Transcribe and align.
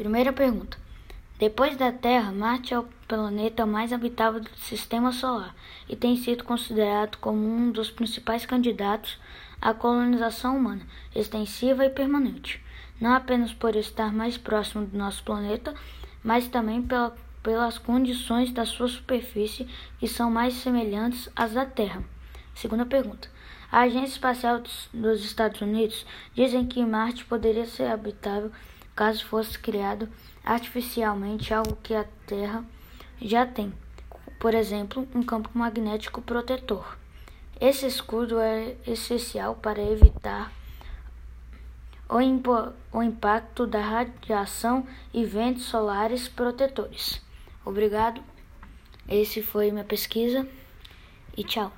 Primeira 0.00 0.32
pergunta. 0.32 0.78
Depois 1.38 1.76
da 1.76 1.92
Terra, 1.92 2.32
Marte 2.32 2.72
é 2.72 2.78
o 2.78 2.88
planeta 3.06 3.66
mais 3.66 3.92
habitável 3.92 4.40
do 4.40 4.48
sistema 4.56 5.12
solar 5.12 5.54
e 5.86 5.94
tem 5.94 6.16
sido 6.16 6.42
considerado 6.42 7.18
como 7.18 7.46
um 7.46 7.70
dos 7.70 7.90
principais 7.90 8.46
candidatos 8.46 9.18
à 9.60 9.74
colonização 9.74 10.56
humana, 10.56 10.80
extensiva 11.14 11.84
e 11.84 11.90
permanente, 11.90 12.64
não 12.98 13.12
apenas 13.12 13.52
por 13.52 13.76
estar 13.76 14.10
mais 14.10 14.38
próximo 14.38 14.86
do 14.86 14.96
nosso 14.96 15.22
planeta, 15.22 15.74
mas 16.24 16.48
também 16.48 16.80
pela, 16.80 17.14
pelas 17.42 17.76
condições 17.76 18.50
da 18.52 18.64
sua 18.64 18.88
superfície 18.88 19.68
que 19.98 20.08
são 20.08 20.30
mais 20.30 20.54
semelhantes 20.54 21.28
às 21.36 21.52
da 21.52 21.66
Terra. 21.66 22.02
Segunda 22.54 22.86
pergunta. 22.86 23.28
A 23.70 23.80
Agência 23.80 24.14
Espacial 24.14 24.62
dos 24.94 25.22
Estados 25.22 25.60
Unidos 25.60 26.06
dizem 26.34 26.64
que 26.64 26.82
Marte 26.86 27.26
poderia 27.26 27.66
ser 27.66 27.90
habitável 27.90 28.50
caso 29.00 29.24
fosse 29.24 29.58
criado 29.58 30.06
artificialmente 30.44 31.54
algo 31.54 31.74
que 31.82 31.94
a 31.94 32.04
Terra 32.26 32.62
já 33.18 33.46
tem, 33.46 33.72
por 34.38 34.52
exemplo, 34.52 35.08
um 35.14 35.22
campo 35.22 35.48
magnético 35.54 36.20
protetor. 36.20 36.98
Esse 37.58 37.86
escudo 37.86 38.38
é 38.38 38.76
essencial 38.86 39.54
para 39.54 39.80
evitar 39.80 40.52
o, 42.10 42.18
o 42.98 43.02
impacto 43.02 43.66
da 43.66 43.80
radiação 43.80 44.86
e 45.14 45.24
ventos 45.24 45.62
solares 45.64 46.28
protetores. 46.28 47.22
Obrigado. 47.64 48.22
Esse 49.08 49.42
foi 49.42 49.70
minha 49.70 49.82
pesquisa 49.82 50.46
e 51.34 51.42
tchau. 51.42 51.72